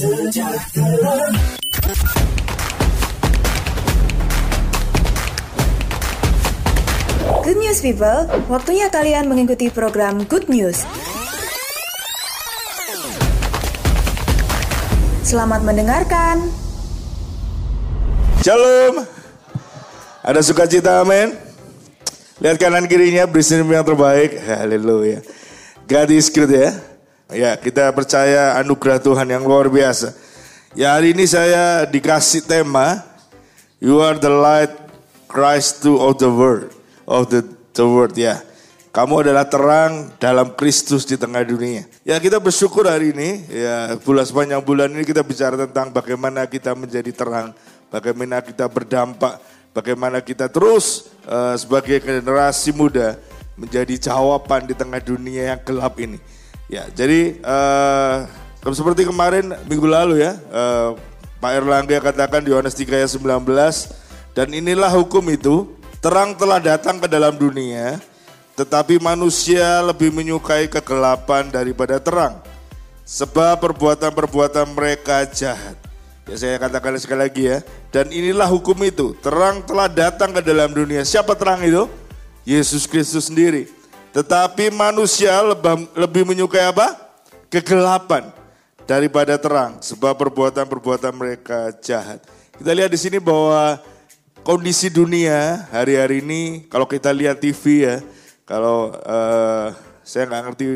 [0.00, 0.32] Good
[7.60, 10.88] news people, waktunya kalian mengikuti program Good News.
[15.20, 16.48] Selamat mendengarkan.
[18.40, 19.04] Shalom.
[20.24, 21.36] Ada sukacita amin.
[22.40, 24.40] Lihat kanan kirinya beri yang terbaik.
[24.48, 25.20] Haleluya.
[25.84, 26.89] God is good ya.
[27.30, 30.14] Ya kita percaya anugerah Tuhan yang luar biasa.
[30.74, 33.06] Ya hari ini saya dikasih tema
[33.80, 34.74] You are the light
[35.30, 36.74] Christ to all the world.
[37.10, 37.42] Of the,
[37.74, 38.38] the world ya.
[38.90, 41.86] Kamu adalah terang dalam Kristus di tengah dunia.
[42.02, 46.74] Ya kita bersyukur hari ini, ya bulan sepanjang bulan ini kita bicara tentang bagaimana kita
[46.74, 47.54] menjadi terang,
[47.86, 49.38] bagaimana kita berdampak,
[49.70, 53.14] bagaimana kita terus uh, sebagai generasi muda
[53.54, 56.18] menjadi jawaban di tengah dunia yang gelap ini.
[56.70, 58.30] Ya, jadi uh,
[58.70, 60.94] seperti kemarin minggu lalu ya, uh,
[61.42, 63.42] Pak Erlangga katakan di Yohanes 3 ayat 19,
[64.38, 65.66] dan inilah hukum itu,
[65.98, 67.98] terang telah datang ke dalam dunia,
[68.54, 72.38] tetapi manusia lebih menyukai kegelapan daripada terang.
[73.02, 75.74] Sebab perbuatan-perbuatan mereka jahat.
[76.30, 77.58] Ya saya katakan sekali lagi ya.
[77.90, 79.18] Dan inilah hukum itu.
[79.18, 81.02] Terang telah datang ke dalam dunia.
[81.02, 81.90] Siapa terang itu?
[82.46, 83.79] Yesus Kristus sendiri.
[84.10, 85.38] Tetapi manusia
[85.94, 86.98] lebih, menyukai apa?
[87.46, 88.30] Kegelapan
[88.86, 89.78] daripada terang.
[89.78, 92.18] Sebab perbuatan-perbuatan mereka jahat.
[92.58, 93.78] Kita lihat di sini bahwa
[94.42, 97.96] kondisi dunia hari-hari ini kalau kita lihat TV ya
[98.48, 99.70] kalau uh,
[100.02, 100.66] saya nggak ngerti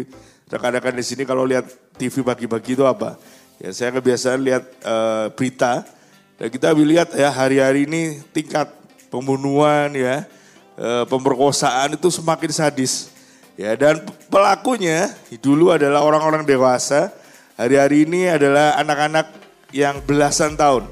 [0.47, 1.67] rekan-rekan di sini kalau lihat
[1.99, 3.19] TV pagi-pagi itu apa.
[3.59, 5.83] Ya saya kebiasaan lihat uh, berita
[6.39, 8.67] dan kita lihat ya hari-hari ini tingkat
[9.07, 10.27] pembunuhan ya,
[10.75, 13.14] uh, pemerkosaan itu semakin sadis.
[13.55, 17.15] Ya dan pelakunya dulu adalah orang-orang dewasa,
[17.55, 19.31] hari-hari ini adalah anak-anak
[19.71, 20.91] yang belasan tahun.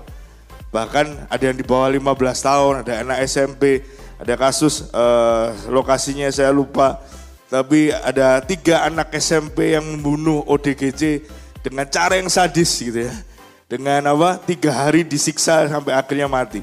[0.71, 2.07] Bahkan ada yang di bawah 15
[2.39, 3.83] tahun, ada anak SMP,
[4.17, 7.03] ada kasus uh, lokasinya saya lupa,
[7.51, 11.27] tapi ada tiga anak SMP yang membunuh ODGJ
[11.67, 13.15] dengan cara yang sadis gitu ya.
[13.69, 14.39] Dengan apa?
[14.39, 16.63] Tiga hari disiksa sampai akhirnya mati.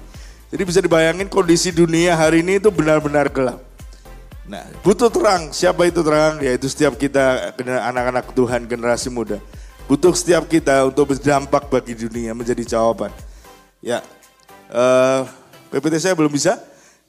[0.49, 3.68] Jadi bisa dibayangin kondisi dunia hari ini itu benar-benar gelap.
[4.49, 5.53] Nah, butuh terang.
[5.53, 6.41] Siapa itu terang?
[6.41, 9.37] Yaitu setiap kita anak-anak Tuhan generasi muda.
[9.85, 13.13] Butuh setiap kita untuk berdampak bagi dunia menjadi jawaban.
[13.77, 14.01] Ya,
[14.73, 15.21] uh,
[15.69, 16.57] eh, PPT saya belum bisa.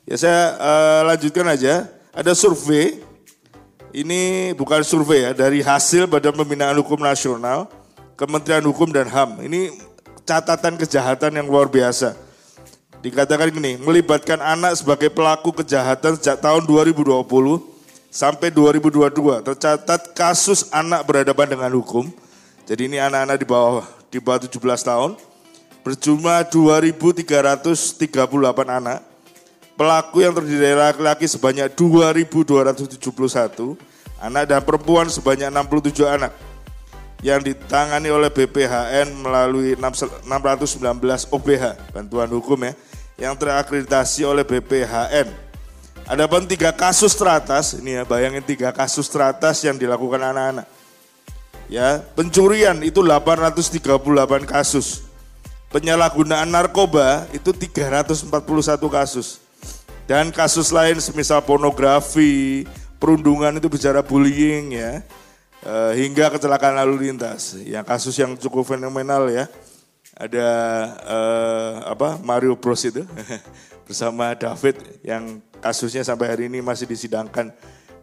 [0.04, 1.88] Ya saya uh, lanjutkan aja.
[2.12, 3.00] Ada survei,
[3.96, 7.70] ini bukan survei ya, dari hasil Badan Pembinaan Hukum Nasional,
[8.20, 9.40] Kementerian Hukum dan HAM.
[9.40, 9.72] Ini
[10.28, 12.18] catatan kejahatan yang luar biasa.
[13.00, 17.24] Dikatakan gini, melibatkan anak sebagai pelaku kejahatan sejak tahun 2020
[18.12, 19.40] sampai 2022.
[19.40, 22.12] Tercatat kasus anak berhadapan dengan hukum.
[22.68, 25.16] Jadi ini anak-anak di bawah di bawah 17 tahun
[25.80, 28.04] berjumlah 2.338
[28.68, 29.10] anak
[29.80, 33.00] Pelaku yang terdiri dari laki-laki sebanyak 2.271,
[34.20, 36.36] anak dan perempuan sebanyak 67 anak
[37.24, 42.76] yang ditangani oleh BPHN melalui 619 OBH, bantuan hukum ya,
[43.20, 45.28] yang terakreditasi oleh BPHN.
[46.08, 50.66] Ada pun tiga kasus teratas, ini ya bayangin tiga kasus teratas yang dilakukan anak-anak.
[51.70, 55.06] Ya, pencurian itu 838 kasus.
[55.70, 58.26] Penyalahgunaan narkoba itu 341
[58.90, 59.38] kasus.
[60.10, 62.66] Dan kasus lain semisal pornografi,
[62.98, 65.06] perundungan itu bicara bullying ya,
[65.62, 67.54] e, hingga kecelakaan lalu lintas.
[67.62, 69.46] Yang kasus yang cukup fenomenal ya,
[70.20, 70.48] ada
[71.00, 71.18] e,
[71.88, 73.08] apa Mario Bros itu
[73.88, 77.48] bersama David yang kasusnya sampai hari ini masih disidangkan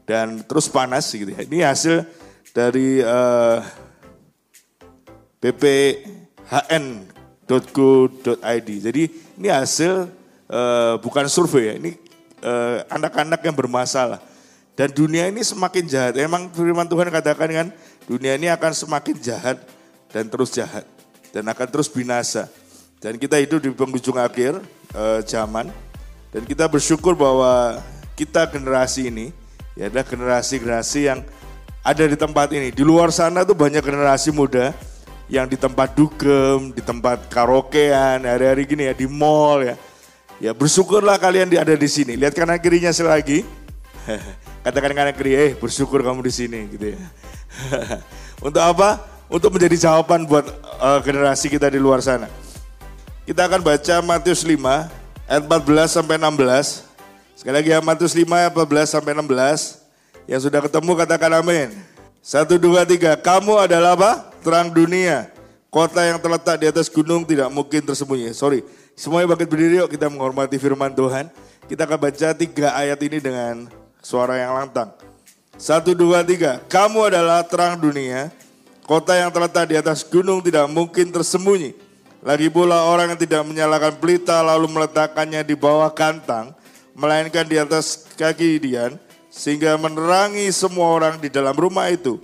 [0.09, 1.45] dan terus panas gitu ya.
[1.45, 2.09] Ini hasil
[2.57, 3.05] dari
[5.37, 7.09] bphn.go.id.
[8.81, 9.03] Jadi
[9.37, 10.09] ini hasil
[10.49, 11.93] uh, bukan survei ya, ini
[12.41, 14.17] uh, anak-anak yang bermasalah.
[14.77, 16.17] Dan dunia ini semakin jahat.
[16.17, 17.73] Emang firman Tuhan katakan kan,
[18.09, 19.57] dunia ini akan semakin jahat
[20.13, 20.96] dan terus jahat
[21.31, 22.47] dan akan terus binasa.
[22.97, 24.57] Dan kita hidup di penghujung akhir
[24.97, 25.69] uh, zaman
[26.33, 27.77] dan kita bersyukur bahwa
[28.17, 29.29] kita generasi ini
[29.77, 31.19] ya adalah generasi-generasi yang
[31.85, 32.73] ada di tempat ini.
[32.73, 34.73] Di luar sana tuh banyak generasi muda
[35.29, 39.75] yang di tempat dugem, di tempat karaokean, hari-hari gini ya di mall ya
[40.37, 42.13] Ya bersyukurlah kalian ada di sini.
[42.13, 43.41] Lihat kanan kirinya selagi.
[44.65, 47.01] Katakan kanan kiri, eh bersyukur kamu di sini gitu ya.
[48.45, 49.16] Untuk apa?
[49.27, 50.47] Untuk menjadi jawaban buat
[50.79, 52.31] uh, generasi kita di luar sana.
[53.27, 54.55] Kita akan baca Matius 5
[55.27, 56.87] ayat 14 sampai 16.
[57.35, 60.31] Sekali lagi ya Matius 5 ayat 14 sampai 16.
[60.31, 61.75] Yang sudah ketemu katakan amin.
[62.23, 63.15] Satu, dua, tiga.
[63.19, 64.31] Kamu adalah apa?
[64.43, 65.31] Terang dunia.
[65.67, 68.31] Kota yang terletak di atas gunung tidak mungkin tersembunyi.
[68.31, 68.63] Sorry,
[68.95, 71.27] semuanya bangkit berdiri yuk kita menghormati firman Tuhan.
[71.67, 73.67] Kita akan baca tiga ayat ini dengan
[73.99, 74.95] suara yang lantang.
[75.59, 76.63] Satu, dua, tiga.
[76.71, 78.31] Kamu adalah terang dunia.
[78.87, 81.75] Kota yang terletak di atas gunung tidak mungkin tersembunyi.
[82.23, 86.55] Lagi pula orang yang tidak menyalakan pelita lalu meletakkannya di bawah kantang,
[86.95, 88.95] melainkan di atas kaki Dian,
[89.27, 92.15] sehingga menerangi semua orang di dalam rumah itu.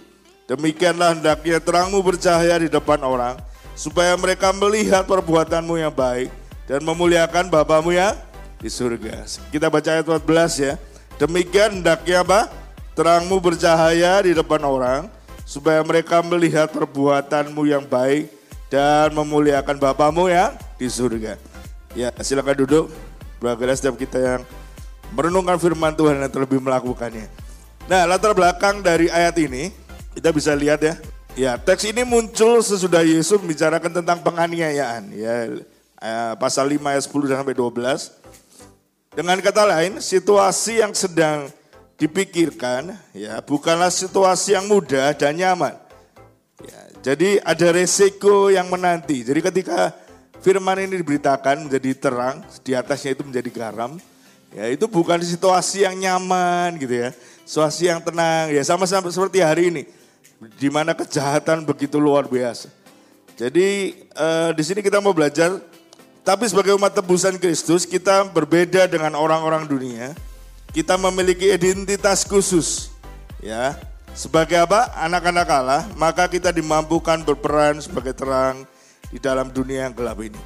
[0.48, 3.36] Demikianlah hendaknya terangmu bercahaya di depan orang,
[3.75, 6.31] supaya mereka melihat perbuatanmu yang baik
[6.63, 8.15] dan memuliakan Bapamu yang
[8.63, 9.27] di surga.
[9.51, 10.74] Kita baca ayat 14 ya.
[11.19, 12.48] Demikian hendaknya apa?
[12.95, 15.12] Terangmu bercahaya di depan orang,
[15.54, 18.26] supaya mereka melihat perbuatanmu yang baik
[18.74, 20.50] dan memuliakan Bapamu yang
[20.82, 21.38] di surga.
[21.94, 22.90] Ya silakan duduk.
[23.38, 24.42] Berbagai setiap kita yang
[25.14, 27.30] merenungkan firman Tuhan dan terlebih melakukannya.
[27.86, 29.70] Nah latar belakang dari ayat ini
[30.18, 30.98] kita bisa lihat ya.
[31.38, 35.14] Ya teks ini muncul sesudah Yesus membicarakan tentang penganiayaan.
[35.14, 35.54] Ya
[36.02, 38.10] eh, pasal 5 ayat 10 sampai 12.
[39.14, 41.46] Dengan kata lain situasi yang sedang
[42.04, 45.80] dipikirkan ya bukanlah situasi yang mudah dan nyaman.
[46.64, 49.24] Ya, jadi ada resiko yang menanti.
[49.24, 49.96] Jadi ketika
[50.44, 53.96] firman ini diberitakan menjadi terang, di atasnya itu menjadi garam,
[54.54, 57.10] Ya itu bukan situasi yang nyaman gitu ya.
[57.42, 59.84] Situasi yang tenang ya sama-sama seperti hari ini.
[60.62, 62.70] Di mana kejahatan begitu luar biasa.
[63.34, 65.58] Jadi eh, di sini kita mau belajar
[66.22, 70.14] tapi sebagai umat tebusan Kristus kita berbeda dengan orang-orang dunia.
[70.74, 72.90] Kita memiliki identitas khusus.
[73.38, 73.78] Ya.
[74.18, 74.90] Sebagai apa?
[74.98, 78.66] Anak-anak Allah, maka kita dimampukan berperan sebagai terang
[79.14, 80.42] di dalam dunia yang gelap ini.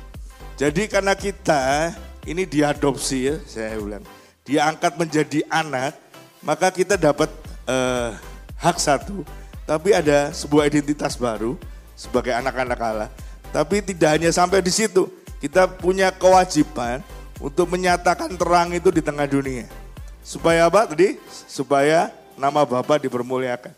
[0.59, 1.95] Jadi karena kita
[2.27, 4.03] ini diadopsi ya, saya bilang.
[4.43, 5.95] Diangkat menjadi anak,
[6.43, 7.31] maka kita dapat
[7.67, 8.11] uh,
[8.59, 9.23] hak satu,
[9.63, 11.55] tapi ada sebuah identitas baru
[11.95, 13.09] sebagai anak-anak Allah.
[13.55, 15.07] Tapi tidak hanya sampai di situ,
[15.39, 16.99] kita punya kewajiban
[17.39, 19.86] untuk menyatakan terang itu di tengah dunia.
[20.27, 21.15] Supaya apa tadi?
[21.47, 23.71] Supaya nama Bapa dipermuliakan.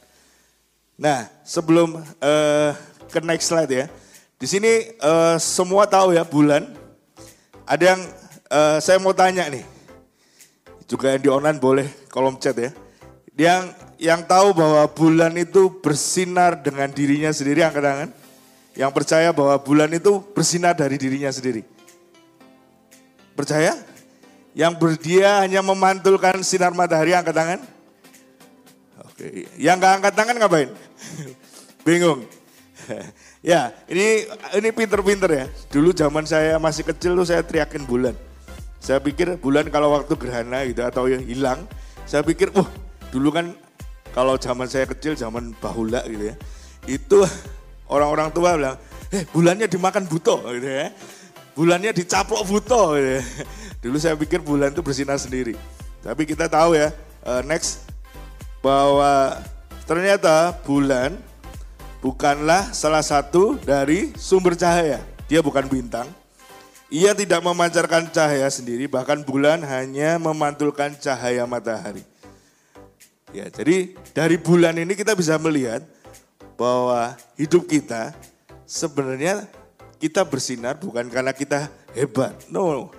[0.98, 2.72] Nah, sebelum uh,
[3.06, 3.86] ke next slide ya.
[4.42, 6.66] Di sini uh, semua tahu ya bulan.
[7.69, 8.01] Ada yang
[8.50, 9.62] uh, saya mau tanya nih,
[10.90, 12.74] juga yang di online boleh kolom chat ya.
[13.38, 18.10] Yang yang tahu bahwa bulan itu bersinar dengan dirinya sendiri angkat tangan.
[18.74, 21.62] Yang percaya bahwa bulan itu bersinar dari dirinya sendiri.
[23.38, 23.78] Percaya?
[24.57, 27.60] Yang berdia hanya memantulkan sinar matahari angkat tangan.
[29.06, 30.69] Oke, yang nggak angkat tangan ngapain?
[31.86, 32.25] Bingung.
[33.51, 34.25] ya, ini
[34.57, 35.46] ini pinter-pinter ya.
[35.69, 38.16] Dulu zaman saya masih kecil tuh saya teriakin bulan.
[38.80, 41.68] Saya pikir bulan kalau waktu gerhana gitu atau yang hilang,
[42.07, 42.68] saya pikir, wah
[43.12, 43.51] dulu kan
[44.16, 46.36] kalau zaman saya kecil, zaman bahula gitu ya,
[46.88, 47.19] itu
[47.94, 48.78] orang-orang tua bilang,
[49.12, 50.96] eh bulannya dimakan buto gitu ya,
[51.60, 53.24] bulannya dicaplok buto gitu ya.
[53.80, 55.56] Dulu saya pikir bulan itu bersinar sendiri.
[56.04, 56.92] Tapi kita tahu ya,
[57.24, 57.88] uh, next,
[58.60, 59.40] bahwa
[59.88, 61.16] ternyata bulan
[62.04, 65.00] bukanlah salah satu dari sumber cahaya.
[65.31, 66.12] Dia bukan bintang,
[66.92, 72.04] ia tidak memancarkan cahaya sendiri, bahkan bulan hanya memantulkan cahaya matahari.
[73.30, 75.86] Ya, jadi dari bulan ini kita bisa melihat
[76.58, 78.12] bahwa hidup kita
[78.66, 79.46] sebenarnya
[80.01, 82.34] kita bersinar bukan karena kita hebat.
[82.50, 82.89] No,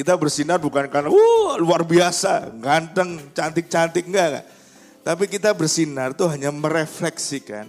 [0.00, 4.46] kita bersinar bukan karena uh, luar biasa, ganteng, cantik-cantik enggak, enggak.
[5.04, 7.68] Tapi kita bersinar tuh hanya merefleksikan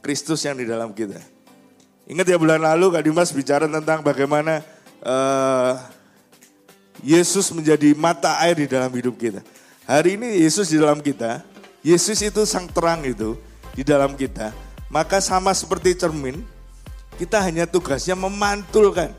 [0.00, 1.20] Kristus yang di dalam kita.
[2.08, 4.64] Ingat ya bulan lalu Kak Dimas bicara tentang bagaimana
[5.04, 5.76] uh,
[7.04, 9.44] Yesus menjadi mata air di dalam hidup kita.
[9.84, 11.44] Hari ini Yesus di dalam kita,
[11.84, 13.36] Yesus itu sang terang itu
[13.76, 14.48] di dalam kita.
[14.88, 16.40] Maka sama seperti cermin,
[17.20, 19.12] kita hanya tugasnya memantulkan,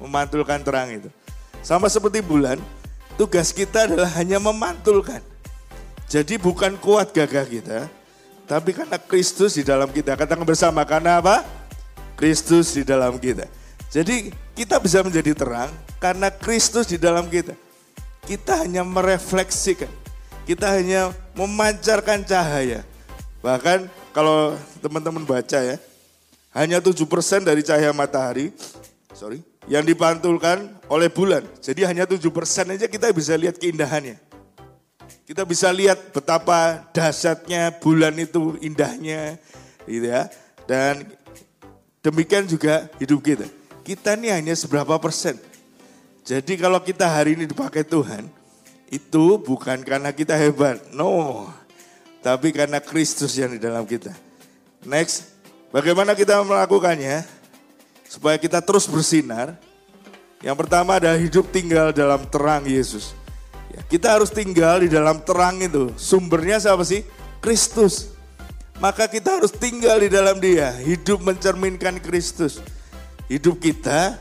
[0.00, 1.12] memantulkan terang itu.
[1.60, 2.56] Sama seperti bulan,
[3.20, 5.20] tugas kita adalah hanya memantulkan.
[6.10, 7.86] Jadi bukan kuat gagah kita,
[8.50, 10.18] tapi karena Kristus di dalam kita.
[10.18, 11.46] Katakan bersama, karena apa?
[12.18, 13.46] Kristus di dalam kita.
[13.94, 15.70] Jadi kita bisa menjadi terang
[16.02, 17.54] karena Kristus di dalam kita.
[18.26, 19.90] Kita hanya merefleksikan,
[20.46, 22.82] kita hanya memancarkan cahaya.
[23.40, 25.78] Bahkan kalau teman-teman baca ya,
[26.52, 27.06] hanya 7%
[27.46, 28.50] dari cahaya matahari,
[29.20, 31.44] sorry, yang dipantulkan oleh bulan.
[31.60, 32.24] Jadi hanya 7%
[32.72, 34.16] aja kita bisa lihat keindahannya.
[35.28, 39.36] Kita bisa lihat betapa dahsyatnya bulan itu indahnya,
[39.84, 40.32] gitu ya.
[40.64, 41.04] Dan
[42.00, 43.60] demikian juga hidup kita
[43.90, 45.34] kita ini hanya seberapa persen.
[46.22, 48.28] Jadi kalau kita hari ini dipakai Tuhan,
[48.86, 51.48] itu bukan karena kita hebat, no.
[52.20, 54.14] Tapi karena Kristus yang di dalam kita.
[54.86, 55.32] Next,
[55.74, 57.39] bagaimana kita melakukannya?
[58.10, 59.54] Supaya kita terus bersinar.
[60.42, 63.14] Yang pertama adalah hidup tinggal dalam terang Yesus.
[63.70, 65.94] Ya, kita harus tinggal di dalam terang itu.
[65.94, 67.06] Sumbernya siapa sih?
[67.38, 68.10] Kristus.
[68.82, 70.74] Maka kita harus tinggal di dalam dia.
[70.82, 72.58] Hidup mencerminkan Kristus.
[73.30, 74.18] Hidup kita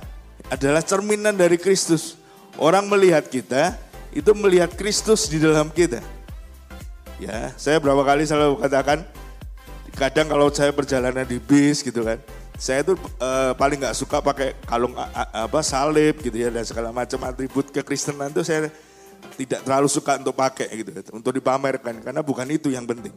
[0.53, 2.19] adalah cerminan dari Kristus.
[2.59, 3.79] Orang melihat kita,
[4.13, 6.03] itu melihat Kristus di dalam kita.
[7.17, 9.07] Ya, saya berapa kali selalu katakan,
[9.95, 12.19] kadang kalau saya perjalanan di bis gitu kan,
[12.59, 15.07] saya tuh uh, paling nggak suka pakai kalung uh,
[15.47, 18.67] apa salib gitu ya dan segala macam atribut kekristenan tuh saya
[19.39, 23.15] tidak terlalu suka untuk pakai gitu untuk dipamerkan karena bukan itu yang penting.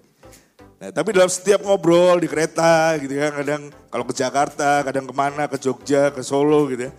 [0.78, 5.14] Nah, tapi dalam setiap ngobrol di kereta gitu ya kadang kalau ke Jakarta, kadang ke
[5.14, 6.92] mana ke Jogja, ke Solo gitu ya.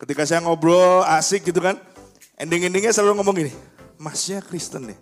[0.00, 1.76] Ketika saya ngobrol asik gitu kan,
[2.36, 3.52] ending-endingnya selalu ngomong gini,
[3.96, 4.98] masnya Kristen nih.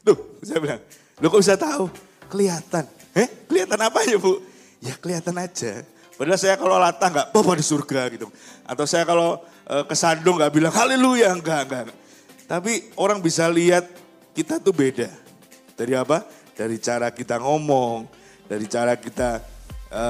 [0.00, 0.80] Duh, saya bilang,
[1.20, 1.92] lo kok bisa tahu?
[2.32, 2.88] Kelihatan.
[3.12, 4.40] Eh, kelihatan apa ya bu?
[4.80, 8.26] Ya kelihatan aja Padahal saya kalau latah nggak apa di surga gitu.
[8.62, 11.98] Atau saya kalau e, kesandung nggak bilang haleluya enggak, enggak, enggak.
[12.44, 13.88] Tapi orang bisa lihat
[14.36, 15.10] kita tuh beda.
[15.74, 16.22] Dari apa?
[16.54, 18.06] Dari cara kita ngomong,
[18.46, 19.42] dari cara kita
[19.90, 20.02] e,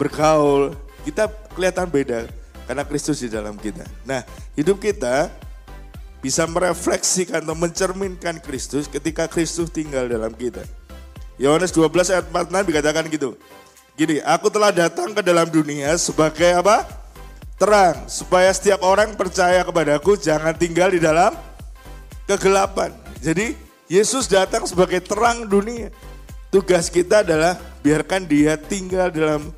[0.00, 0.72] bergaul,
[1.04, 2.24] kita kelihatan beda
[2.64, 3.84] karena Kristus di dalam kita.
[4.08, 4.24] Nah,
[4.56, 5.28] hidup kita
[6.20, 10.64] bisa merefleksikan atau mencerminkan Kristus ketika Kristus tinggal dalam kita.
[11.40, 13.34] Yohanes 12 ayat 46 dikatakan gitu.
[14.00, 16.88] Gini, aku telah datang ke dalam dunia sebagai apa?
[17.60, 21.36] Terang, supaya setiap orang percaya kepadaku jangan tinggal di dalam
[22.24, 22.96] kegelapan.
[23.20, 23.52] Jadi
[23.92, 25.92] Yesus datang sebagai terang dunia.
[26.48, 29.52] Tugas kita adalah biarkan dia tinggal dalam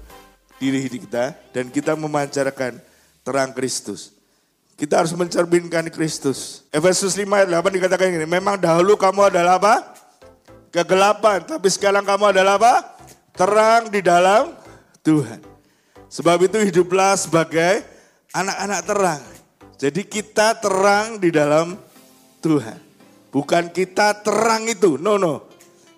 [0.58, 2.82] diri kita dan kita memancarkan
[3.22, 4.10] terang Kristus.
[4.74, 6.66] Kita harus mencerminkan Kristus.
[6.74, 9.94] Efesus 5 ayat 8 dikatakan ini, memang dahulu kamu adalah apa?
[10.74, 12.91] Kegelapan, tapi sekarang kamu adalah apa?
[13.32, 14.52] Terang di dalam
[15.00, 15.40] Tuhan.
[16.12, 17.80] Sebab itu hiduplah sebagai
[18.36, 19.22] anak-anak terang.
[19.80, 21.74] Jadi kita terang di dalam
[22.44, 22.78] Tuhan.
[23.32, 25.48] Bukan kita terang itu, no no.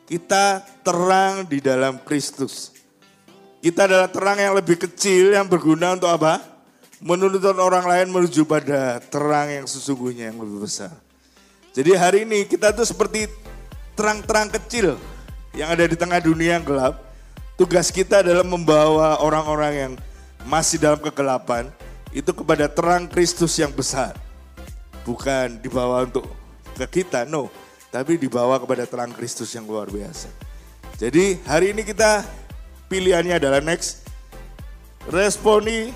[0.07, 2.71] Kita terang di dalam Kristus.
[3.59, 6.39] Kita adalah terang yang lebih kecil yang berguna untuk apa?
[7.03, 10.95] Menuntun orang lain menuju pada terang yang sesungguhnya yang lebih besar.
[11.75, 13.27] Jadi hari ini kita tuh seperti
[13.99, 14.95] terang-terang kecil
[15.59, 17.04] yang ada di tengah dunia yang gelap
[17.55, 19.93] Tugas kita adalah membawa orang-orang yang
[20.43, 21.71] masih dalam kegelapan
[22.11, 24.19] itu kepada terang Kristus yang besar.
[25.07, 26.27] Bukan dibawa untuk
[26.75, 27.47] ke kita, no.
[27.95, 30.27] Tapi dibawa kepada terang Kristus yang luar biasa.
[30.99, 32.27] Jadi hari ini kita
[32.91, 34.03] pilihannya adalah next.
[35.07, 35.95] Responi,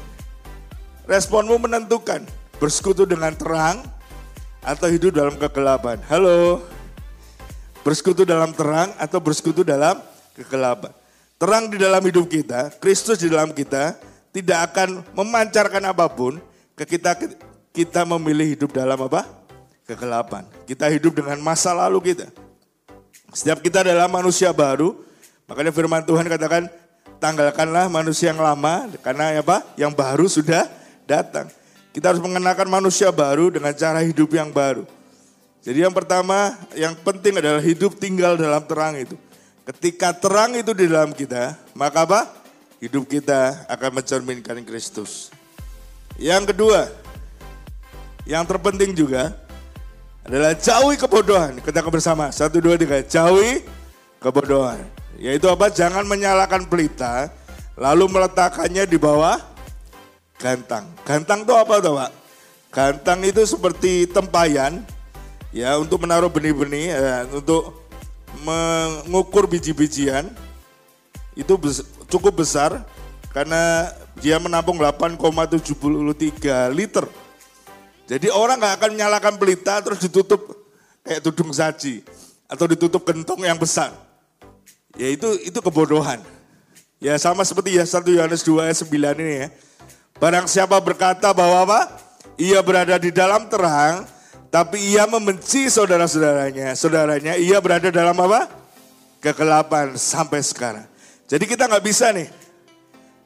[1.10, 2.22] responmu menentukan
[2.62, 3.82] bersekutu dengan terang
[4.62, 5.98] atau hidup dalam kegelapan.
[6.06, 6.62] Halo,
[7.82, 9.98] bersekutu dalam terang atau bersekutu dalam
[10.38, 10.94] kegelapan.
[11.38, 13.94] Terang di dalam hidup kita, Kristus di dalam kita,
[14.34, 16.42] tidak akan memancarkan apa pun
[16.74, 17.14] ke kita
[17.70, 19.22] kita memilih hidup dalam apa?
[19.86, 20.42] Kegelapan.
[20.66, 22.26] Kita hidup dengan masa lalu kita.
[23.30, 24.98] Setiap kita adalah manusia baru,
[25.46, 26.66] makanya firman Tuhan katakan,
[27.22, 29.62] tanggalkanlah manusia yang lama, karena apa?
[29.78, 30.66] Yang baru sudah
[31.06, 31.46] datang.
[31.94, 34.82] Kita harus mengenakan manusia baru dengan cara hidup yang baru.
[35.62, 39.14] Jadi yang pertama, yang penting adalah hidup tinggal dalam terang itu.
[39.68, 42.24] Ketika terang itu di dalam kita, maka apa?
[42.80, 45.28] Hidup kita akan mencerminkan Kristus.
[46.16, 46.88] Yang kedua,
[48.24, 49.36] yang terpenting juga
[50.24, 51.60] adalah jauhi kebodohan.
[51.60, 53.60] Kita bersama, satu dua tiga, jauhi
[54.24, 54.80] kebodohan.
[55.20, 55.68] Yaitu apa?
[55.68, 57.28] Jangan menyalakan pelita,
[57.76, 59.36] lalu meletakkannya di bawah
[60.40, 60.88] gantang.
[61.04, 62.10] Gantang itu apa tuh Pak?
[62.72, 64.80] Gantang itu seperti tempayan,
[65.52, 67.84] ya untuk menaruh benih-benih, ya, untuk
[68.42, 70.28] mengukur biji-bijian
[71.38, 71.54] itu
[72.10, 72.82] cukup besar
[73.30, 77.06] karena dia menampung 8,73 liter.
[78.08, 80.40] Jadi orang nggak akan menyalakan pelita terus ditutup
[81.04, 82.02] kayak tudung saji
[82.48, 83.92] atau ditutup gentong yang besar.
[84.96, 86.24] Ya itu itu kebodohan.
[86.98, 89.48] Ya sama seperti ya 1 Yohanes 2 ayat 9 ini ya.
[90.18, 91.80] Barang siapa berkata bahwa apa?
[92.34, 94.02] Ia berada di dalam terang,
[94.48, 96.72] tapi ia membenci saudara-saudaranya.
[96.72, 98.48] Saudaranya ia berada dalam apa?
[99.20, 100.86] Kegelapan sampai sekarang.
[101.28, 102.32] Jadi kita nggak bisa nih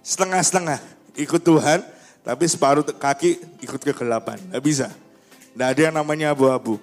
[0.03, 0.83] setengah-setengah
[1.15, 1.87] ikut Tuhan,
[2.27, 4.39] tapi separuh kaki ikut kegelapan.
[4.51, 4.87] Nggak bisa.
[5.55, 6.83] Nggak ada yang namanya abu-abu.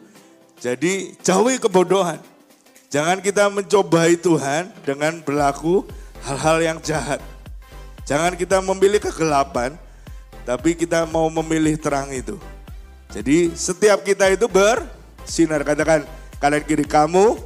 [0.59, 2.19] Jadi jauhi kebodohan.
[2.89, 5.85] Jangan kita mencobai Tuhan dengan berlaku
[6.25, 7.21] hal-hal yang jahat.
[8.07, 9.77] Jangan kita memilih kegelapan,
[10.41, 12.41] tapi kita mau memilih terang itu.
[13.09, 15.65] Jadi setiap kita itu bersinar.
[15.65, 16.05] Katakan
[16.37, 17.41] kalian kiri kamu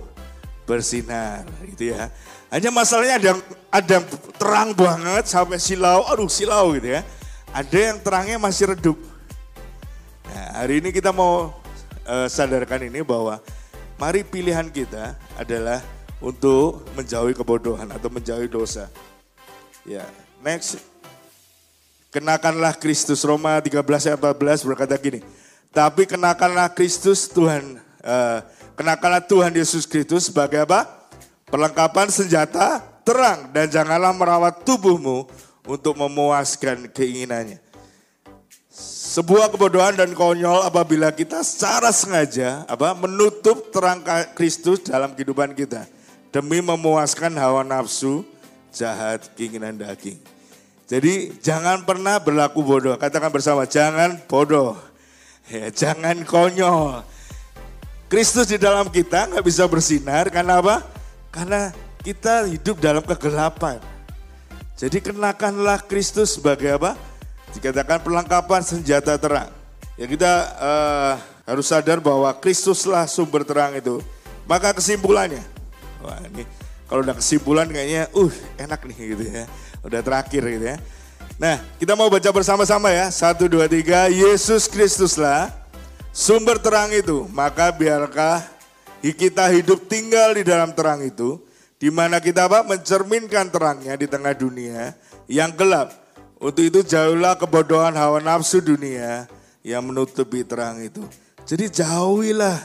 [0.68, 2.12] bersinar gitu ya.
[2.52, 3.32] Hanya masalahnya ada
[3.72, 3.98] ada
[4.36, 7.02] terang banget sampai silau, aduh silau gitu ya.
[7.54, 8.98] ada yang terangnya masih redup.
[10.26, 11.54] Nah, hari ini kita mau
[12.10, 13.38] uh, sadarkan ini bahwa
[14.02, 15.78] mari pilihan kita adalah
[16.18, 18.90] untuk menjauhi kebodohan atau menjauhi dosa.
[19.86, 20.02] Ya,
[20.42, 20.82] next.
[22.10, 25.22] Kenakanlah Kristus Roma 13 ayat 14 berkata gini.
[25.74, 28.40] Tapi kenakanlah Kristus Tuhan, uh,
[28.78, 30.86] kenakanlah Tuhan Yesus Kristus sebagai apa?
[31.50, 35.26] Perlengkapan senjata terang dan janganlah merawat tubuhmu
[35.66, 37.58] untuk memuaskan keinginannya.
[39.14, 44.02] Sebuah kebodohan dan konyol apabila kita secara sengaja apa menutup terang
[44.38, 45.90] Kristus dalam kehidupan kita
[46.30, 48.22] demi memuaskan hawa nafsu
[48.74, 50.18] jahat keinginan daging.
[50.86, 52.94] Jadi jangan pernah berlaku bodoh.
[52.98, 54.93] Katakan bersama, jangan bodoh.
[55.52, 57.04] Ya, jangan konyol.
[58.08, 60.86] Kristus di dalam kita nggak bisa bersinar karena apa?
[61.34, 63.82] Karena kita hidup dalam kegelapan.
[64.80, 66.96] Jadi kenakanlah Kristus sebagai apa?
[67.52, 69.52] Dikatakan perlengkapan senjata terang.
[70.00, 74.00] Ya kita uh, harus sadar bahwa Kristuslah sumber terang itu.
[74.48, 75.44] Maka kesimpulannya,
[76.04, 76.44] wah ini
[76.88, 79.46] kalau udah kesimpulan kayaknya, uh enak nih gitu ya.
[79.84, 80.78] Udah terakhir gitu ya.
[81.44, 83.12] Nah kita mau baca bersama-sama ya.
[83.12, 84.08] Satu, dua, tiga.
[84.08, 85.52] Yesus Kristuslah
[86.16, 87.28] sumber terang itu.
[87.36, 88.40] Maka biarkah
[89.04, 91.44] kita hidup tinggal di dalam terang itu.
[91.76, 92.64] Di mana kita apa?
[92.64, 94.96] Mencerminkan terangnya di tengah dunia
[95.28, 95.92] yang gelap
[96.44, 99.32] untuk itu jauhlah kebodohan hawa nafsu dunia
[99.64, 101.00] yang menutupi terang itu.
[101.48, 102.60] Jadi jauhilah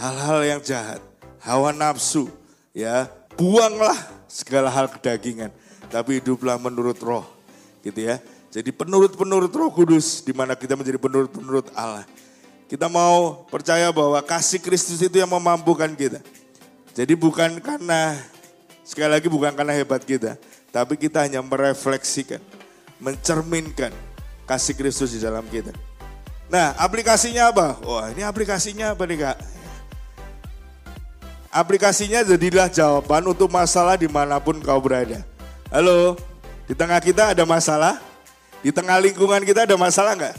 [0.00, 1.04] hal-hal yang jahat,
[1.44, 2.32] hawa nafsu,
[2.72, 5.52] ya buanglah segala hal kedagingan,
[5.92, 7.28] tapi hiduplah menurut roh,
[7.82, 8.18] gitu ya.
[8.48, 12.08] Jadi penurut-penurut roh kudus, di mana kita menjadi penurut-penurut Allah.
[12.68, 16.20] Kita mau percaya bahwa kasih Kristus itu yang memampukan kita.
[16.96, 18.16] Jadi bukan karena,
[18.84, 20.40] sekali lagi bukan karena hebat kita,
[20.72, 22.40] tapi kita hanya merefleksikan
[22.98, 23.94] mencerminkan
[24.44, 25.70] kasih Kristus di dalam kita.
[26.48, 27.76] Nah, aplikasinya apa?
[27.84, 29.36] Wah, ini aplikasinya apa nih kak?
[31.48, 35.24] Aplikasinya jadilah jawaban untuk masalah di mana pun kau berada.
[35.68, 36.16] Halo,
[36.68, 37.96] di tengah kita ada masalah?
[38.60, 40.36] Di tengah lingkungan kita ada masalah nggak?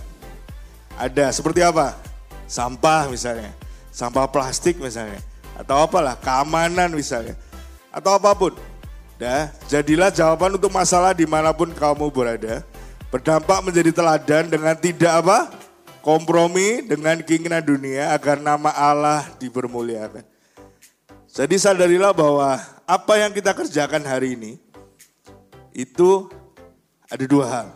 [0.93, 1.97] Ada, seperti apa?
[2.45, 3.49] Sampah misalnya,
[3.89, 5.17] sampah plastik misalnya,
[5.57, 7.33] atau apalah, keamanan misalnya,
[7.89, 8.53] atau apa pun.
[9.17, 12.61] Ya, jadilah jawaban untuk masalah di mana pun kamu berada.
[13.09, 15.49] Berdampak menjadi teladan dengan tidak apa?
[16.05, 20.23] Kompromi dengan keinginan dunia agar nama Allah dipermuliakan.
[21.29, 24.68] Jadi sadarilah bahwa apa yang kita kerjakan hari ini
[25.73, 26.29] itu
[27.09, 27.67] ada dua hal.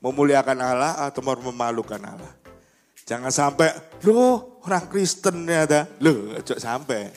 [0.00, 2.32] Memuliakan Allah atau memalukan Allah.
[3.04, 3.74] Jangan sampai,
[4.06, 5.80] loh orang Kristen ya ada.
[6.00, 7.10] Loh, sampai.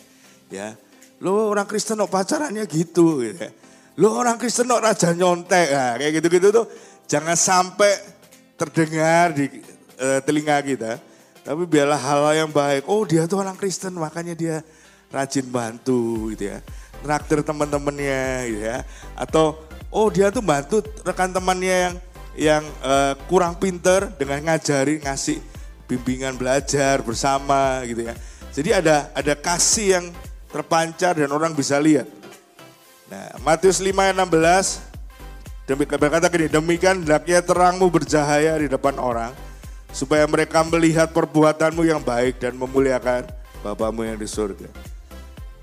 [0.51, 0.77] Ya,
[1.23, 3.23] lo orang Kristen no pacarannya gitu.
[3.23, 3.39] gitu.
[3.41, 3.49] Ya.
[3.97, 6.65] Lo orang Kristen kok raja nyontek, nah, kayak gitu-gitu tuh
[7.05, 7.93] jangan sampai
[8.57, 9.49] terdengar di
[10.01, 10.97] uh, telinga kita.
[11.43, 12.87] Tapi biarlah hal, hal yang baik.
[12.89, 14.55] Oh dia tuh orang Kristen makanya dia
[15.13, 16.63] rajin bantu gitu ya.
[17.03, 18.81] Traktir teman-temannya gitu ya.
[19.13, 19.59] Atau
[19.93, 21.95] oh dia tuh bantu rekan temannya yang
[22.33, 25.37] yang uh, kurang pinter dengan ngajari ngasih
[25.85, 28.17] bimbingan belajar bersama gitu ya.
[28.49, 30.05] Jadi ada ada kasih yang
[30.49, 32.09] terpancar dan orang bisa lihat.
[33.09, 39.33] Nah, Matius 5 ayat 16 demikian berkata gini, demikian hendaknya terangmu bercahaya di depan orang
[39.93, 43.29] supaya mereka melihat perbuatanmu yang baik dan memuliakan
[43.63, 44.67] Bapamu yang di surga.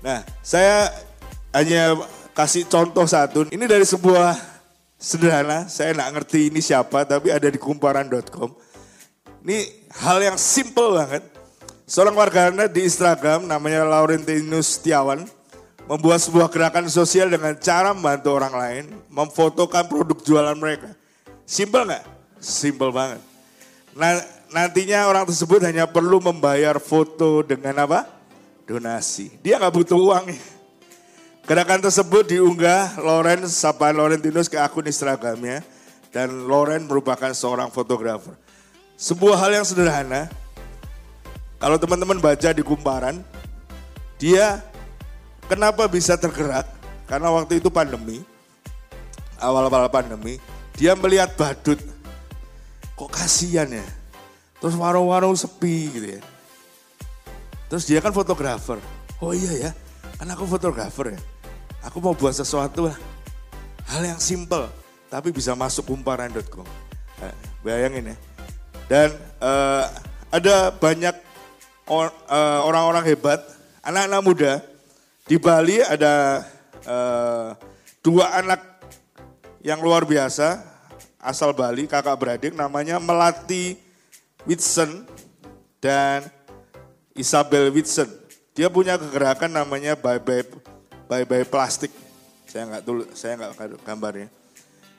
[0.01, 0.89] Nah, saya
[1.53, 1.93] hanya
[2.35, 3.47] kasih contoh satu.
[3.51, 4.35] Ini dari sebuah
[5.01, 8.53] sederhana, saya nggak ngerti ini siapa, tapi ada di kumparan.com.
[9.41, 11.23] Ini hal yang simple banget.
[11.89, 15.27] Seorang warganet di Instagram namanya Laurentinus Setiawan
[15.89, 20.95] membuat sebuah gerakan sosial dengan cara membantu orang lain, memfotokan produk jualan mereka.
[21.43, 22.05] Simpel nggak?
[22.39, 23.19] Simpel banget.
[23.91, 24.23] Nah,
[24.55, 28.07] nantinya orang tersebut hanya perlu membayar foto dengan apa?
[28.63, 29.35] Donasi.
[29.43, 30.31] Dia nggak butuh uang.
[31.45, 35.65] Gerakan tersebut diunggah Loren Sapa Laurentinus ke akun Instagramnya
[36.13, 38.37] dan Loren merupakan seorang fotografer.
[38.95, 40.29] Sebuah hal yang sederhana.
[41.57, 43.21] Kalau teman-teman baca di kumparan,
[44.17, 44.61] dia
[45.51, 46.63] Kenapa bisa tergerak?
[47.03, 48.23] Karena waktu itu pandemi,
[49.35, 50.39] awal-awal pandemi,
[50.79, 51.75] dia melihat badut.
[52.95, 53.83] Kok kasihan ya?
[54.63, 56.21] Terus warung-warung sepi gitu ya.
[57.67, 58.79] Terus dia kan fotografer.
[59.19, 59.71] Oh iya ya,
[60.15, 61.21] kan aku fotografer ya.
[61.85, 62.97] Aku mau buat sesuatu lah.
[63.89, 64.69] Hal yang simple,
[65.09, 66.65] tapi bisa masuk kumparan.com.
[67.17, 67.33] Nah,
[67.65, 68.17] bayangin ya.
[68.85, 69.09] Dan
[69.41, 69.83] uh,
[70.31, 71.15] ada banyak
[71.91, 73.39] eh, orang-orang hebat,
[73.83, 74.53] anak-anak muda
[75.27, 76.43] di Bali ada
[76.87, 77.55] uh,
[78.03, 78.59] dua anak
[79.61, 80.59] yang luar biasa,
[81.21, 83.77] asal Bali, kakak beradik namanya Melati
[84.43, 85.05] Whitson
[85.79, 86.25] dan
[87.13, 88.09] Isabel Whitson.
[88.51, 90.43] Dia punya kegerakan namanya Bye Bye
[91.11, 91.91] Bye Bye Plastik.
[92.47, 94.31] Saya nggak tulis, saya nggak gambarnya.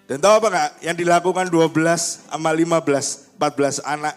[0.04, 0.70] Dan tahu apa nggak?
[0.84, 4.14] Yang dilakukan 12 sama 15, 14 anak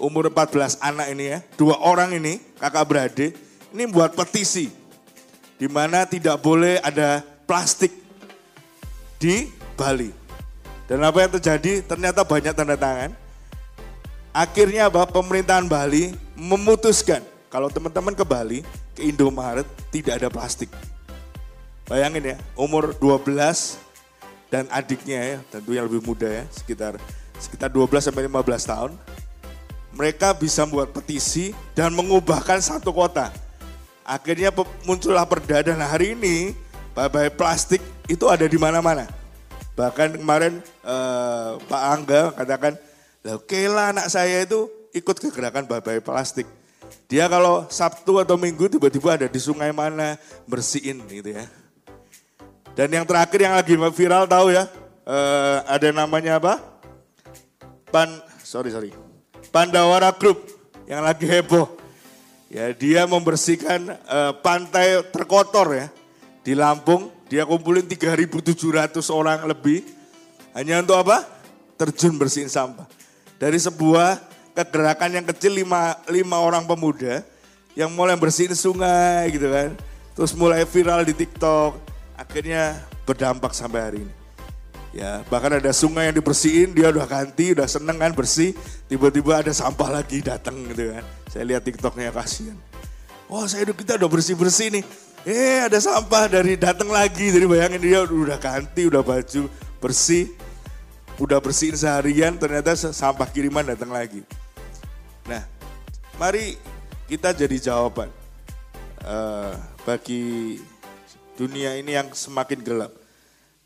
[0.00, 3.32] umur 14 anak ini ya, dua orang ini kakak beradik,
[3.76, 4.72] ini buat petisi
[5.58, 7.92] di mana tidak boleh ada plastik
[9.20, 10.08] di Bali.
[10.88, 11.84] Dan apa yang terjadi?
[11.84, 13.12] Ternyata banyak tanda tangan.
[14.32, 15.04] Akhirnya apa?
[15.04, 17.20] Pemerintahan Bali memutuskan
[17.52, 18.64] kalau teman-teman ke Bali,
[18.96, 20.72] ke Indomaret tidak ada plastik.
[21.88, 23.80] Bayangin ya, umur 12
[24.52, 27.00] dan adiknya ya, tentu yang lebih muda ya, sekitar
[27.40, 28.92] sekitar 12 sampai 15 tahun.
[29.96, 33.32] Mereka bisa membuat petisi dan mengubahkan satu kota.
[34.04, 34.52] Akhirnya
[34.84, 36.52] muncullah perda dan hari ini
[36.92, 39.08] bye-bye plastik itu ada di mana-mana.
[39.72, 42.76] Bahkan kemarin eh, Pak Angga katakan,
[43.24, 46.44] oke lah anak saya itu ikut ke gerakan bye-bye plastik.
[47.08, 51.48] Dia kalau Sabtu atau Minggu tiba-tiba ada di sungai mana bersihin gitu ya.
[52.78, 54.70] Dan yang terakhir yang lagi viral tahu ya,
[55.02, 56.62] uh, ada namanya apa?
[57.90, 58.06] Pan,
[58.46, 58.94] sorry sorry,
[59.50, 60.46] Pandawara Group
[60.86, 61.66] yang lagi heboh.
[62.46, 65.86] Ya dia membersihkan uh, pantai terkotor ya
[66.46, 67.10] di Lampung.
[67.26, 68.54] Dia kumpulin 3.700
[69.10, 69.82] orang lebih
[70.54, 71.26] hanya untuk apa?
[71.82, 72.86] Terjun bersihin sampah.
[73.42, 74.22] Dari sebuah
[74.54, 77.26] kegerakan yang kecil lima, lima orang pemuda
[77.74, 79.74] yang mulai bersihin sungai gitu kan.
[80.14, 84.14] Terus mulai viral di TikTok akhirnya berdampak sampai hari ini.
[84.88, 88.56] Ya, bahkan ada sungai yang dibersihin, dia udah ganti, udah seneng kan bersih,
[88.90, 91.04] tiba-tiba ada sampah lagi datang gitu kan.
[91.30, 92.56] Saya lihat TikToknya kasihan.
[93.28, 94.84] Oh, saya kita udah bersih-bersih nih.
[95.28, 97.28] Eh, ada sampah dari datang lagi.
[97.28, 99.44] Jadi bayangin dia udah ganti, udah baju
[99.78, 100.32] bersih,
[101.20, 104.24] udah bersihin seharian, ternyata sampah kiriman datang lagi.
[105.28, 105.44] Nah,
[106.16, 106.56] mari
[107.04, 108.08] kita jadi jawaban
[109.04, 109.52] uh,
[109.84, 110.56] bagi
[111.38, 112.90] dunia ini yang semakin gelap.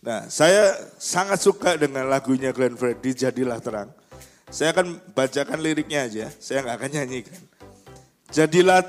[0.04, 3.88] Nah, saya sangat suka dengan lagunya Glenn Fredly, Jadilah Terang.
[4.52, 7.40] Saya akan bacakan liriknya aja, saya nggak akan nyanyikan.
[8.28, 8.84] Jadilah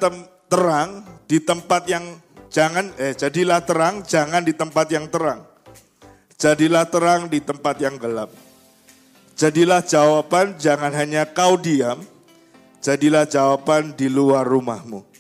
[0.51, 2.03] terang di tempat yang
[2.51, 5.47] jangan, eh jadilah terang jangan di tempat yang terang.
[6.35, 8.27] Jadilah terang di tempat yang gelap.
[9.39, 12.03] Jadilah jawaban jangan hanya kau diam,
[12.83, 15.12] jadilah jawaban di luar rumahmu.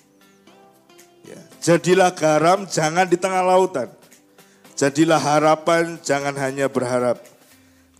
[1.63, 3.87] Jadilah garam, jangan di tengah lautan.
[4.75, 7.23] Jadilah harapan, jangan hanya berharap.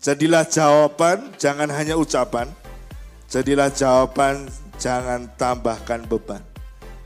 [0.04, 2.52] Jadilah jawaban, jangan hanya ucapan.
[3.32, 6.44] Jadilah jawaban, jangan tambahkan beban.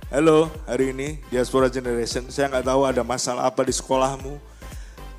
[0.10, 4.42] Halo, hari ini Diaspora Generation, saya nggak tahu ada masalah apa di sekolahmu,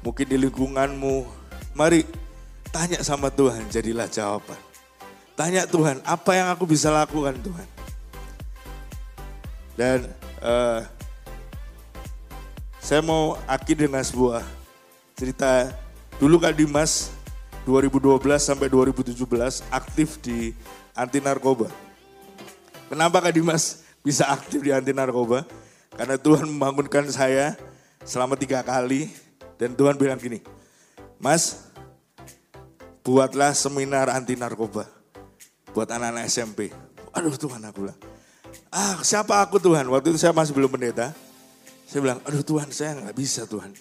[0.03, 1.23] mungkin di lingkunganmu.
[1.79, 2.03] Mari
[2.75, 4.59] tanya sama Tuhan, jadilah jawaban.
[5.39, 7.69] Tanya Tuhan, apa yang aku bisa lakukan Tuhan?
[9.79, 10.11] Dan
[10.43, 10.98] uh,
[12.89, 14.41] saya mau akhir dengan sebuah
[15.13, 15.77] cerita.
[16.17, 17.13] Dulu Kak Dimas
[17.69, 19.13] 2012 sampai 2017
[19.69, 20.57] aktif di
[20.97, 21.69] anti narkoba.
[22.89, 25.45] Kenapa Kak Dimas bisa aktif di anti narkoba?
[26.01, 27.61] Karena Tuhan membangunkan saya
[28.09, 29.13] selama tiga kali
[29.61, 30.41] dan Tuhan bilang gini,
[31.21, 31.69] Mas,
[33.05, 34.89] buatlah seminar anti narkoba
[35.77, 36.73] buat anak-anak SMP.
[37.13, 38.01] Aduh Tuhan aku bilang,
[38.73, 39.85] ah siapa aku Tuhan?
[39.93, 41.28] Waktu itu saya masih belum pendeta.
[41.89, 43.73] Saya bilang, aduh Tuhan saya nggak bisa Tuhan.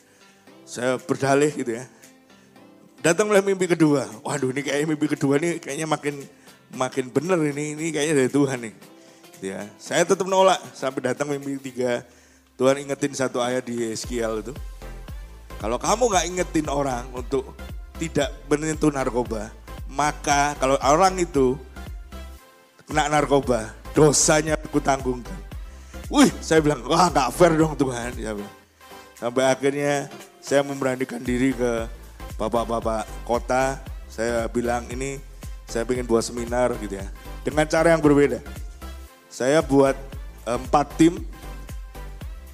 [0.63, 1.83] Saya berdalih gitu ya.
[3.03, 4.07] Datanglah mimpi kedua.
[4.23, 6.23] Waduh ini kayak mimpi kedua nih kayaknya makin
[6.71, 7.75] makin bener ini.
[7.75, 8.75] Ini kayaknya dari Tuhan nih.
[9.35, 9.67] Gitu ya.
[9.75, 12.07] Saya tetap nolak sampai datang mimpi tiga.
[12.55, 14.55] Tuhan ingetin satu ayat di Eskiel itu.
[15.59, 17.53] Kalau kamu nggak ingetin orang untuk
[17.99, 19.51] tidak menyentuh narkoba,
[19.91, 21.59] maka kalau orang itu
[22.87, 25.46] kena narkoba, dosanya aku tanggungkan.
[26.07, 28.15] Wih, saya bilang, wah gak fair dong Tuhan.
[29.19, 30.07] Sampai akhirnya
[30.39, 31.83] saya memberanikan diri ke
[32.39, 33.83] bapak-bapak kota.
[34.07, 35.19] Saya bilang ini
[35.67, 37.07] saya ingin buat seminar gitu ya.
[37.43, 38.39] Dengan cara yang berbeda.
[39.27, 39.99] Saya buat
[40.47, 41.19] empat tim.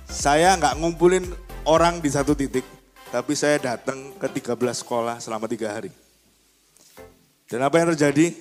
[0.10, 1.30] Saya nggak ngumpulin
[1.62, 2.66] orang di satu titik.
[3.14, 5.94] Tapi saya datang ke 13 sekolah selama tiga hari.
[7.46, 8.34] Dan apa yang terjadi?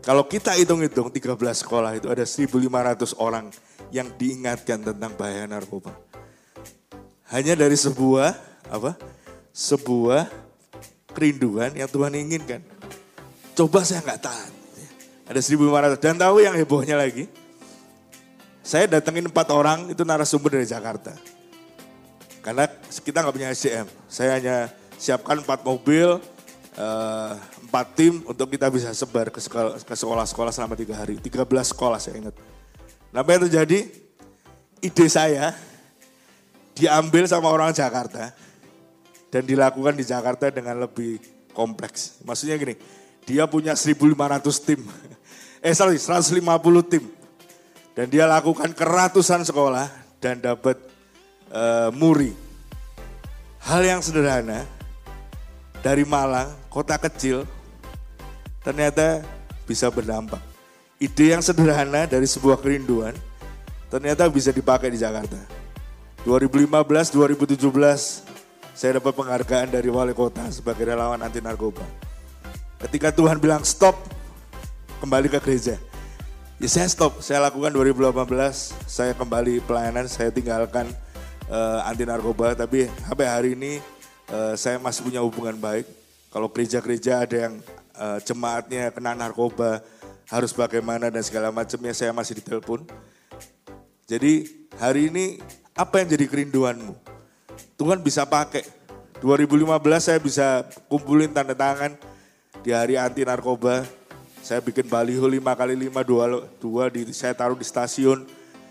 [0.00, 3.52] Kalau kita hitung-hitung 13 sekolah itu ada 1.500 orang
[3.92, 5.92] yang diingatkan tentang bahaya narkoba.
[7.28, 8.32] Hanya dari sebuah
[8.72, 8.96] apa?
[9.52, 10.24] Sebuah
[11.12, 12.64] kerinduan yang Tuhan inginkan.
[13.52, 14.52] Coba saya nggak tahan.
[15.28, 17.28] Ada 1.500 dan tahu yang hebohnya lagi.
[18.64, 21.12] Saya datengin empat orang itu narasumber dari Jakarta.
[22.40, 23.86] Karena kita nggak punya SDM.
[24.08, 24.56] Saya hanya
[24.96, 26.18] siapkan empat mobil,
[26.74, 27.32] eh,
[27.70, 31.22] empat tim untuk kita bisa sebar ke sekolah- ke sekolah-sekolah selama tiga hari.
[31.22, 32.34] 13 sekolah saya ingat.
[33.14, 33.86] Nah apa yang terjadi?
[34.82, 35.54] Ide saya
[36.74, 38.34] diambil sama orang Jakarta
[39.30, 41.22] dan dilakukan di Jakarta dengan lebih
[41.54, 42.18] kompleks.
[42.26, 42.74] Maksudnya gini,
[43.22, 44.82] dia punya 1.500 tim.
[45.60, 46.40] Eh sorry, 150
[46.88, 47.04] tim.
[47.92, 50.80] Dan dia lakukan ke ratusan sekolah dan dapat
[51.52, 52.32] eh, muri.
[53.60, 54.64] Hal yang sederhana,
[55.84, 57.44] dari Malang, kota kecil,
[58.60, 59.24] ternyata
[59.64, 60.40] bisa berdampak.
[61.00, 63.16] Ide yang sederhana dari sebuah kerinduan,
[63.88, 65.40] ternyata bisa dipakai di Jakarta.
[66.28, 66.68] 2015,
[67.16, 67.56] 2017,
[68.76, 71.84] saya dapat penghargaan dari wali kota sebagai relawan anti narkoba.
[72.80, 73.96] Ketika Tuhan bilang stop,
[75.00, 75.80] kembali ke gereja.
[76.60, 78.28] Ya saya stop, saya lakukan 2018,
[78.84, 80.92] saya kembali pelayanan, saya tinggalkan
[81.48, 82.52] eh, anti narkoba.
[82.52, 83.80] Tapi sampai hari ini
[84.28, 85.88] eh, saya masih punya hubungan baik.
[86.28, 87.64] Kalau gereja-gereja ada yang
[88.00, 89.84] eh, jemaatnya kena narkoba,
[90.32, 92.88] harus bagaimana dan segala macamnya saya masih ditelepon.
[94.08, 94.48] Jadi
[94.80, 95.38] hari ini
[95.76, 96.94] apa yang jadi kerinduanmu?
[97.76, 98.64] Tuhan bisa pakai.
[99.20, 101.92] 2015 saya bisa kumpulin tanda tangan
[102.64, 103.84] di hari anti narkoba.
[104.40, 106.24] Saya bikin baliho 5 kali 5 dua,
[106.56, 108.24] dua di saya taruh di stasiun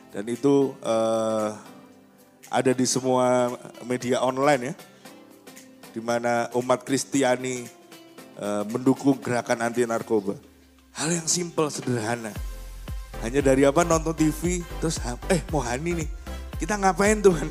[0.10, 1.50] dan itu eh,
[2.50, 3.54] ada di semua
[3.86, 4.76] media online ya.
[5.94, 7.79] Di mana umat Kristiani
[8.40, 10.40] eh, mendukung gerakan anti narkoba.
[10.96, 12.34] Hal yang simpel sederhana.
[13.20, 14.98] Hanya dari apa nonton TV terus
[15.28, 16.10] eh mau Hani nih.
[16.60, 17.48] Kita ngapain Tuhan?